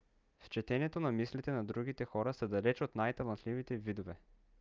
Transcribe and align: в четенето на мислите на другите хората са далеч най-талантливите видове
в 0.39 0.49
четенето 0.49 0.99
на 0.99 1.11
мислите 1.11 1.51
на 1.51 1.65
другите 1.65 2.05
хората 2.05 2.37
са 2.39 2.47
далеч 2.47 2.81
най-талантливите 2.95 3.77
видове 3.77 4.15